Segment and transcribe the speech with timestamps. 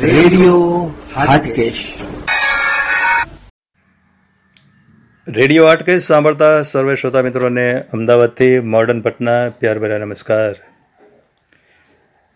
[0.00, 1.94] Radio Hatkesh.
[5.28, 10.54] Radio Hatkesh સાંભળતા સર્વે શ્રોતા મિત્રોને અમદાવાદથી મોર્ડન પટના પ્યારભર્યા નમસ્કાર.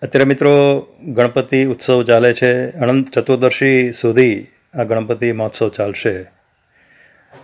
[0.03, 2.71] અત્યારે મિત્રો ગણપતિ ઉત્સવ ચાલે છે.
[2.71, 6.23] અનંત ચતુર્દશી સુધી આ ગણપતિ મહોત્સવ ચાલશે.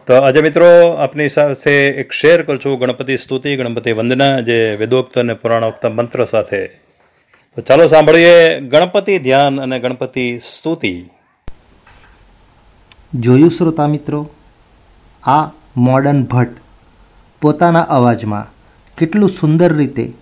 [0.07, 2.79] તો આજે મિત્રો આપની સાથે એક શેર કરું છું.
[2.79, 6.88] ગણપતિ સ્તુતિ, ગણપતિ વંદના, જે વેદોક્ત અને પુરાણોક્ત મંત્ર સાથે.
[7.59, 11.11] તો ચાલો સાંભળીએ ગણપતિ ધ્યાન અને ગણપતિ સ્તુતિ.
[13.15, 14.31] જોયું શ્રોતા મિત્રો,
[15.23, 16.57] આ મોડર્ન ભટ્ટ
[17.41, 18.47] પોતાના અવાજમાં
[18.97, 20.13] કેટલું સુંદર રીતે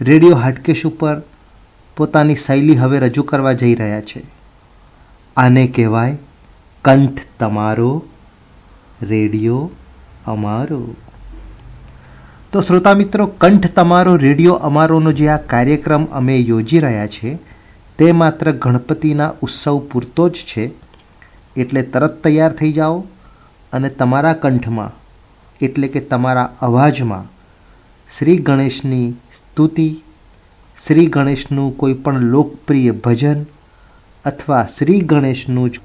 [0.00, 1.22] રેડિયો હાટકેશ ઉપર
[1.96, 4.22] પોતાની શૈલી હવે રજૂ કરવા જઈ રહ્યા છે.
[5.36, 6.16] આને કહેવાય
[6.84, 8.04] કંઠ તમારો,
[9.02, 9.70] રેડિયો
[10.26, 10.94] અમારો.
[12.54, 17.32] તો શ્રોતા મિત્રો, કંઠ તમારો, રેડિયો અમારોનો જે આ કાર્યક્રમ અમે યોજી રહ્યા છે,
[17.98, 20.64] તે માત્ર ગણપતિના ઉત્સવ પૂરતો જ છે.
[21.56, 23.02] એટલે તરત તૈયાર થઈ જાઓ
[23.72, 24.94] અને તમારા કંઠમાં,
[25.62, 27.28] એટલે કે તમારા અવાજમાં,
[28.18, 29.90] શ્રી ગણેશની સ્તુતિ,
[30.86, 33.46] શ્રી ગણેશનું કોઈ પણ લોકપ્રિય ભજન
[34.24, 35.80] અથવા શ્રી ગણેશનું જ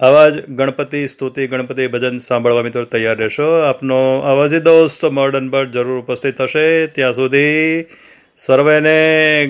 [0.00, 5.98] અવાજ ગણપતિ સ્તુતિ ગણપતિ ભજન સાંભળવા મિત્રો તૈયાર રહેશો આપનો અવાજી દોસ્ત મોર્ડન પર જરૂર
[5.98, 7.86] ઉપસ્થિત થશે ત્યાં સુધી
[8.38, 8.98] સર્વેને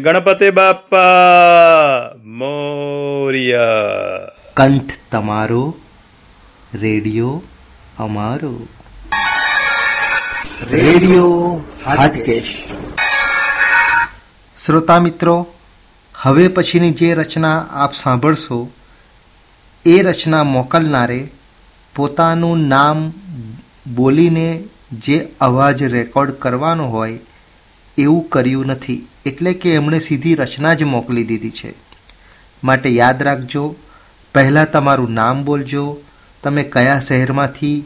[0.03, 4.21] ગણપતિ બાપ્પા મોરિયા
[4.57, 5.63] કંઠ તમારો
[6.75, 7.43] રેડિયો
[7.99, 8.67] અમારો.
[10.71, 12.65] રેડિયો હાટકેશ.
[14.67, 15.47] શ્રોતા મિત્રો
[16.15, 18.71] હવે પછીની જે રચના આપ સાંભળશો
[19.87, 21.31] એ રચના મોકલનારે
[21.97, 23.13] પોતાનું નામ
[23.95, 27.19] બોલીને જે અવાજ રેકોર્ડ કરવાનો હોય
[27.99, 29.09] એવું કર્યું નથી.
[29.27, 31.75] એટલે કે એમણે સીધી રચના જ મોકલી દીધી છે.
[32.65, 33.75] માટે યાદ રાખજો
[34.35, 35.97] પહેલાં તમારું નામ બોલજો
[36.43, 37.85] તમે કયા શહેરમાંથી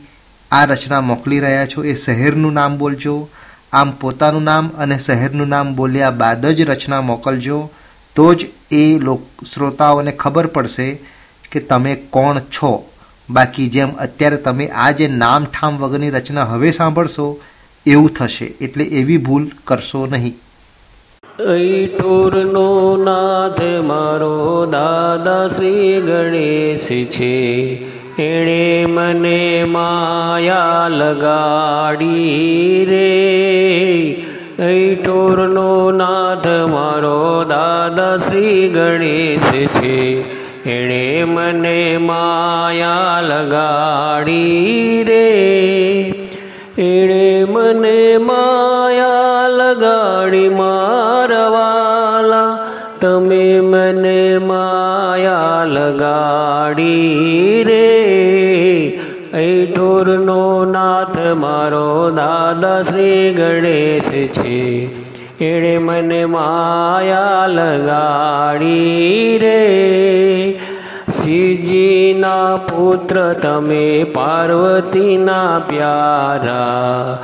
[0.50, 3.28] આ રચના મોકલી રહ્યા છો એ શહેરનું નામ બોલજો,
[3.72, 7.70] આમ પોતાનું નામ અને શહેરનું નામ બોલ્યા બાદ જ રચના મોકલજો,
[8.16, 10.88] તો જ એ લોક શ્રોતાઓને ખબર પડશે
[11.52, 12.84] કે તમે કોણ છો.
[13.30, 17.28] બાકી જેમ અત્યારે તમે આ જે નામ ઠામ વગરની રચના હવે સાંભળશો,
[17.86, 18.44] એવું થશે.
[18.60, 20.36] એટલે એવી ભૂલ કરશો નહીં.
[21.52, 27.95] ઐટુરનો નાથ મારો દાદા શ્રી ગણેશ છે.
[28.18, 34.12] એણે મને માયા લગાડી રે.
[34.66, 40.20] ઐઠોરનો નાથ મારો દાદા શ્રી ગણેશ છે.
[40.70, 45.32] એણે મને માયા લગાડી રે.
[46.78, 48.45] એણે મને માયા
[61.06, 65.44] નાથ મારો દાદા શ્રી ગણેશ છે.
[65.44, 70.58] એણે મને માયા લગાડી રે.
[71.08, 77.18] શિવજીના પુત્ર તમે પાર્વતીના પ્યારા.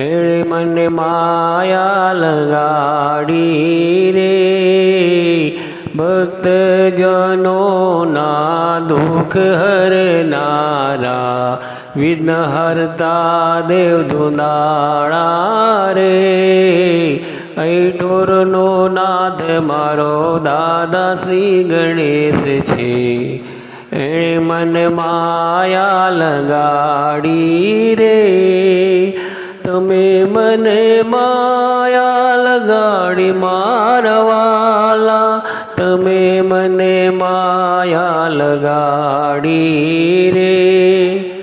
[0.00, 5.58] એણે મને માયા લગાડી રે.
[5.96, 11.58] ભક્તજનોના દુઃખ હરનારા.
[11.96, 17.20] વિઘ્ન હરતા દેવ ધુનાળા રે.
[17.58, 23.56] ઐઠોરનો નાથ મારો દાદા શ્રી ગણેશ છે.
[23.96, 29.14] એણે મને માયા લગાડી રે.
[29.64, 35.42] તમે મને માયા લગાડી મારવાલા
[35.76, 41.35] તમે મને માયા લગાડી રે.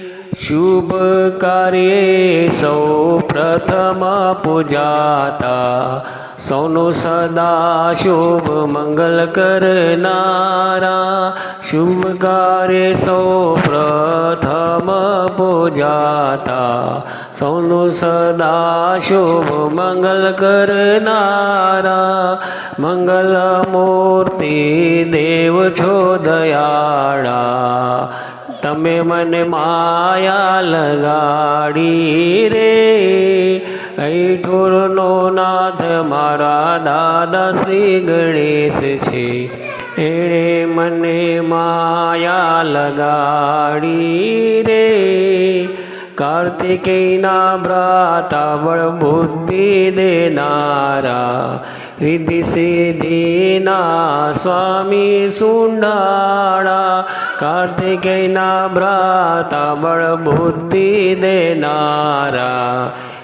[0.48, 0.94] શુભ
[1.42, 6.02] કાર્યે સૌ પ્રથમ પૂજાતા.
[6.48, 11.34] સૌનું સદા શુભ મંગલ કરનારા.
[11.70, 14.90] શુભ કાર્ય સૌ પ્રથમ
[15.38, 17.02] પૂજાતા.
[17.40, 22.38] સૌનું સદા શુભ મંગલ કરનારા.
[22.80, 23.38] મંગલ
[23.72, 28.10] મૂર્તિ દેવ છો દયાળા.
[28.64, 33.62] તમે મને માયા લગાડી રે.
[34.00, 39.64] ઐઠુરનો નાથ મારા દાદા શ્રી ગણેશ છે.
[40.02, 45.70] એણે મને માયા લગાડી રે.
[46.16, 51.60] કાર્તિકેયના ભ્રાતાવળ બુદ્ધિ દેનારા
[51.98, 57.06] રિદ્ધિ સિદ્ધિના સ્વામી સુંડાળા
[57.40, 60.88] કાર્તિકેયના ભ્રાતાવળ બુદ્ધિ
[61.22, 62.78] દેનારા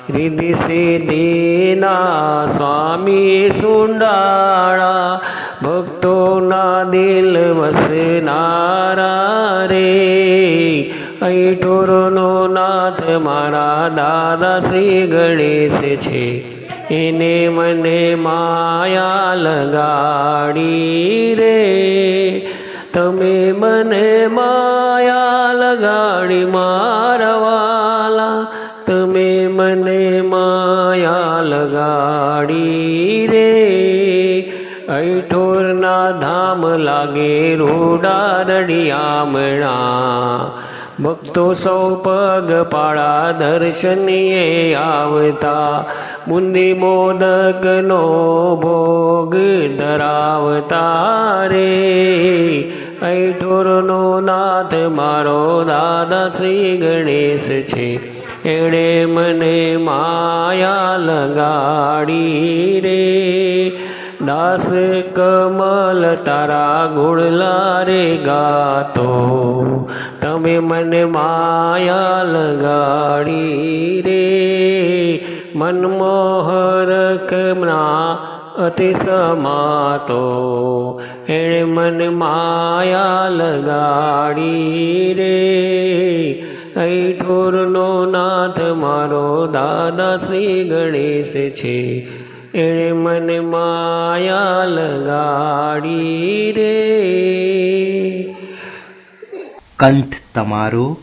[0.10, 5.20] રિધિ સિદ્ધિના સ્વામી સુંડાળા
[5.64, 9.08] ભક્તોના દિલ વસનારા
[9.68, 9.84] રે
[11.22, 16.24] અહીં ટોરોનો નાથ મારા દાદા શ્રી ગણેશ છે
[16.92, 22.52] એને મને માયા લગાડી રે.
[22.94, 28.46] તમે મને માયા લગાડી મારવાલા
[28.86, 34.52] તમે મને માયા લગાડી રે.
[34.90, 40.52] અઠોરના ધામ લાગે રૂડા રડિયામણા.
[41.04, 45.86] ભક્તો સૌ પગ પાળા દર્શનીએ આવતા.
[46.28, 48.02] બુંદી મોદકનો
[48.56, 49.36] ભોગ
[49.80, 52.72] ધરાવતા રે
[53.04, 58.20] ઐઠોરનો નાથ મારો દાદા શ્રી ગણેશ છે.
[58.50, 63.70] એણે મને માયા લગાડી રે.
[64.26, 64.74] દાસ
[65.16, 69.90] કમલ તારા ગુણલા રે ગાતો.
[70.22, 75.39] તમે મને માયા લગાડી રે.
[75.56, 78.18] મનમોહરકના
[78.66, 80.22] અતિ સમાતો
[81.28, 86.46] એણે મન માયા લગાડી રે.
[87.20, 92.08] ઠોરનો નાથ મારો દાદા શ્રી ગણેશ છે,
[92.54, 98.36] એણે મને માયા લગાડી રે.
[99.80, 100.98] કંઠ તમારો,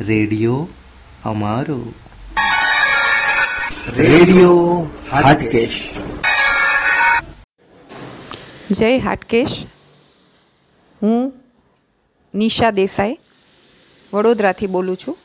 [0.00, 0.68] રેડિયો
[1.24, 1.80] અમારો.
[3.90, 5.90] રેડિયો હાટકેશ.
[8.70, 9.66] જય હાટકેશ.
[11.02, 11.32] હું
[12.34, 13.18] નિશા દેસાઈ
[14.14, 15.18] વડોદરાથી બોલું છું.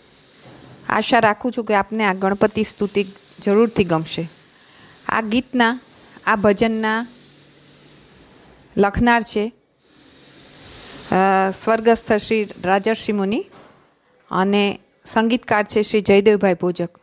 [0.90, 3.06] આશા રાખું છું કે આપને આ ગણપતિ સ્તુતિ
[3.40, 4.30] જરૂરથી ગમશે.
[5.08, 5.80] આ ગીતના,
[6.26, 7.08] આ ભજનના
[8.78, 9.54] લખનાર છે
[11.54, 13.46] સ્વર્ગસ્થ શ્રી રાજર્ષિ મુનિ
[14.32, 16.98] અને સંગીતકાર છે શ્રી જયદેવભાઈ ભોજક.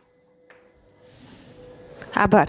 [2.15, 2.47] આભાર.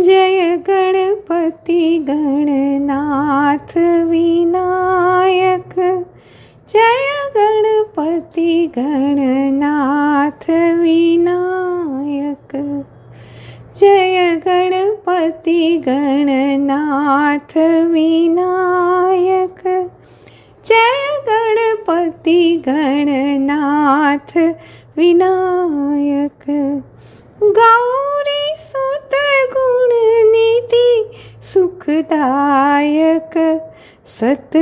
[0.00, 3.78] જય ગણપતિ ગણનાથ
[4.08, 5.74] વિનાયક.
[6.68, 7.00] જય
[7.34, 10.50] ગણપતિ ગણનાથ
[10.80, 12.56] વિનાયક.
[13.74, 19.61] જય ગણપતિ ગણનાથ વિનાયક.
[20.64, 24.36] जय गणपति गणनाथ
[24.96, 26.44] विनायक।
[27.42, 29.10] गौरी सुत
[29.54, 29.90] गुण
[30.32, 31.10] निति
[31.42, 33.34] सुखदायक।
[34.20, 34.56] सत्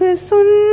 [0.00, 0.69] ગજમુખ સુંદર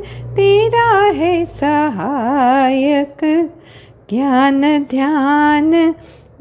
[0.00, 3.24] तेरा है सहायक
[4.10, 4.60] ज्ञान
[4.90, 5.70] ध्यान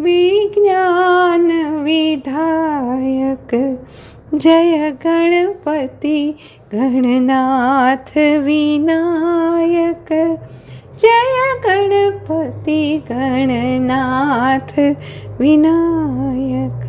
[0.02, 1.48] विज्ञान
[1.84, 3.56] विधायक
[4.34, 6.36] जय गणपति
[6.74, 10.12] गणनाथ विनायक
[11.00, 14.80] जय गणपति गणनाथ
[15.40, 16.86] विनायक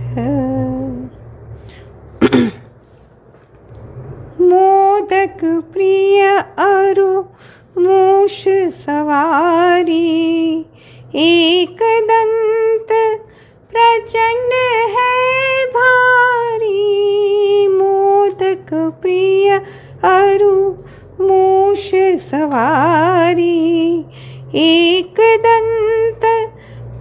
[5.02, 5.42] મોદક
[5.74, 7.26] પ્રિય અરુ
[7.76, 10.66] મૂષ સવારી
[11.16, 11.80] એક
[12.10, 12.92] દંત
[13.72, 14.54] પ્રચંડ
[14.94, 18.70] હૈ ભારી મોદક
[19.02, 19.58] પ્રિય
[20.12, 20.54] અરુ
[21.20, 21.88] મૂષ
[22.22, 24.06] સવારી
[24.68, 26.26] એક દંત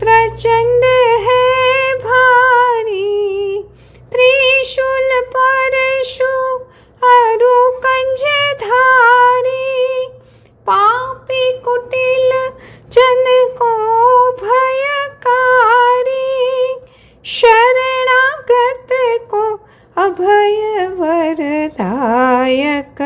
[0.00, 0.84] પ્રચંડ
[1.26, 3.64] હૈ ભારી
[4.12, 6.39] ત્રિશુલ પરશુ
[8.70, 10.06] धारी
[10.66, 12.30] पापी कुटिल
[12.92, 13.24] जन
[13.58, 13.72] को
[14.42, 16.28] भयकारी।
[17.24, 18.88] शरणागत
[19.30, 19.42] को
[19.96, 22.98] अभय वरदायक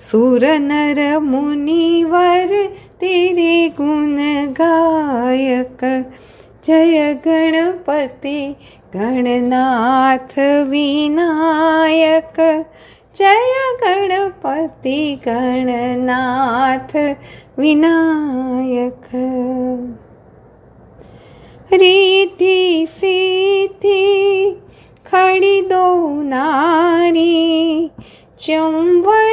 [0.00, 2.48] सुर नर मुनिवर
[3.00, 4.16] तेरे गुण
[4.60, 5.80] गायक।
[6.64, 8.40] जय गणपति
[8.94, 10.38] गणनाथ
[10.70, 12.36] विनायक
[13.16, 13.32] જય
[13.80, 16.96] ગણપતિ ગણનાથ
[17.58, 19.06] વિનાયક
[21.72, 22.58] રીતિ
[22.96, 24.02] સીધિ
[25.06, 25.86] ખડી દો
[26.26, 27.90] નારી
[28.38, 29.25] ચંબા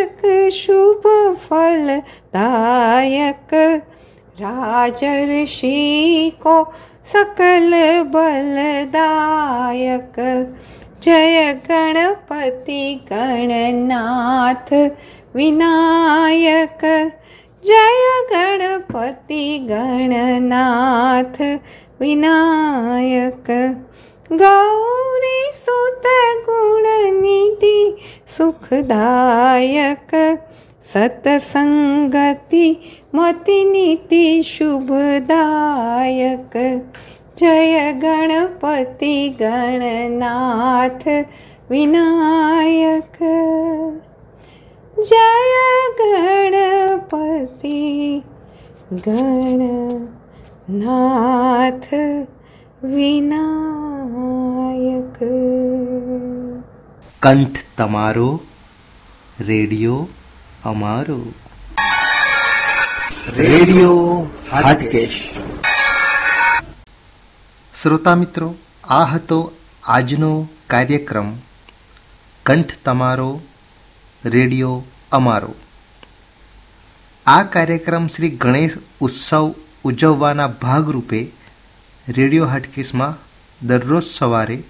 [0.00, 1.02] रक्षक शुभ
[1.40, 2.02] फलदायक
[4.40, 6.52] राज ऋषि को
[7.04, 7.70] सकल
[8.14, 9.40] बलदायक
[11.02, 14.72] जय गणपति गणनाथ
[15.36, 16.84] विनायक
[17.64, 18.02] जय
[18.32, 21.40] गणपति गणनाथ
[22.00, 23.50] विनायक
[24.32, 26.02] गौरी सुत
[26.46, 27.96] गुणनिधि
[28.36, 30.38] सुखदायक
[30.84, 32.80] सत्सङ्गति
[33.14, 36.56] मतिनीति शुभदायक।
[37.38, 41.24] जय गणपति गणनाथ
[41.70, 43.18] विनायक।
[44.98, 45.54] जय
[46.00, 48.22] गणपति
[48.92, 51.86] गणनाथ
[52.82, 55.18] વિનાયક.
[57.22, 58.40] કંઠ તમારો
[59.40, 60.08] રેડિયો
[60.64, 61.26] અમારો.
[63.36, 65.30] રેડિયો હાટકેશ.
[67.82, 69.52] શ્રોતા મિત્રો આ હતો
[69.84, 71.32] આજનો કાર્યક્રમ.
[72.46, 73.40] કંઠ તમારો
[74.24, 74.82] રેડિયો
[75.12, 75.54] અમારો.
[77.26, 81.39] આ કાર્યક્રમ શ્રી ગણેશ ઉત્સવ ઉજવવાના ભાગરૂપે
[82.10, 83.18] રેડિયો હાટકેસમાં
[83.66, 84.62] દરરોજ સવારે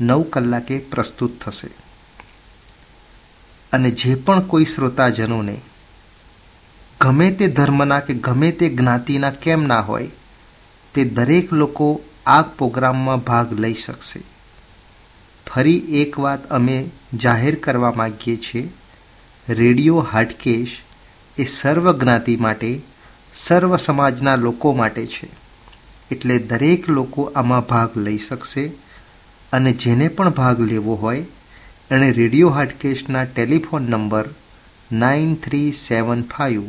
[0.00, 1.68] નવ કલાકે પ્રસ્તુત થશે.
[3.72, 5.60] અને જે પણ કોઈ શ્રોતાજનોને
[7.00, 10.10] ગમે તે ધર્મના કે ગમે તે જ્ઞાતિના કેમ ના હોય,
[10.94, 14.20] તે દરેક લોકો આ પ્રોગ્રામમાં ભાગ લઈ શકશે.
[15.46, 18.68] ફરી એક વાત અમે જાહેર કરવા માગીએ છીએ,
[19.48, 20.80] રેડિયો હાટકેશ
[21.38, 22.80] એ સર્વ જ્ઞાતિ માટે,
[23.34, 25.45] સર્વ સમાજના લોકો માટે છે.
[26.10, 28.64] એટલે દરેક લોકો આમાં ભાગ લઈ શકશે
[29.52, 31.24] અને જેને પણ ભાગ લેવો હોય,
[31.90, 34.26] એણે radio હાટકેશના telephone number
[34.92, 36.64] nine three seven five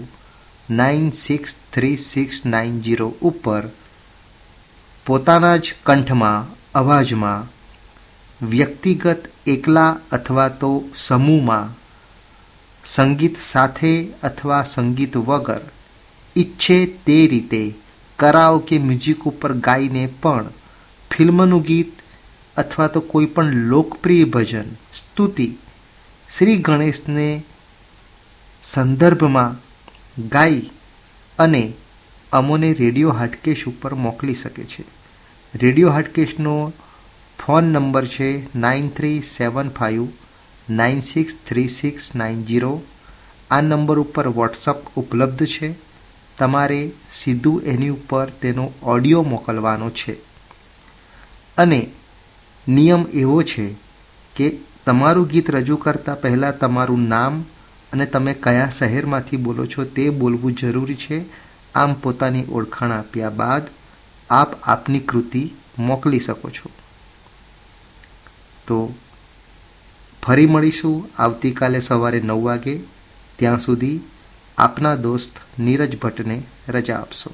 [0.70, 3.63] nine six three six nine zero ઉપર
[5.06, 7.48] પોતાના જ કંઠમાં, અવાજમાં,
[8.41, 11.74] વ્યક્તિગત એકલા અથવા તો સમૂહમાં,
[12.85, 15.64] સંગીત સાથે અથવા સંગીત વગર,
[16.35, 17.62] ઈચ્છે તે રીતે
[18.20, 20.50] કરાઓ કે મ્યુઝિક ઉપર ગાઈને પણ
[21.12, 22.01] ફિલ્મનું ગીત
[22.58, 25.48] અથવા તો કોઈ પણ લોકપ્રિય ભજન, સ્તુતિ
[26.38, 27.44] શ્રી ગણેશને
[28.64, 29.58] સંદર્ભમાં
[30.30, 30.62] ગાઈ
[31.40, 31.74] અને
[32.32, 34.84] અમોને રેડિયો હાટકેશ ઉપર મોકલી શકે છે.
[35.56, 36.74] રેડિયો હાટકેશનો
[37.40, 40.08] ફોન નંબર છે nine three seven five
[40.70, 42.82] nine six three six nine zero
[43.51, 45.70] આ નંબર ઉપર વોટ્સઅપ ઉપલબ્ધ છે.
[46.38, 50.14] તમારે સીધું એની ઉપર તેનો ઓડિયો મોકલવાનો છે.
[51.58, 51.90] અને
[52.68, 53.76] નિયમ એવો છે
[54.36, 57.46] કે તમારું ગીત રજૂ કરતાં પહેલાં તમારું નામ
[57.94, 61.26] અને તમે કયા શહેરમાંથી બોલો છો તે બોલવું જરૂરી છે.
[61.76, 63.64] આમ પોતાની ઓળખાણ આપ્યા બાદ
[64.30, 66.70] આપ આપની કૃતિ મોકલી શકો છો.
[68.68, 68.96] તો
[70.24, 72.80] ફરી મળીશું આવતીકાલે સવારે નવ વાગે.
[73.36, 74.00] ત્યાં સુધી
[74.57, 77.29] આપના દોસ્ત નીરજ ભટ્ટને રજા આપશો.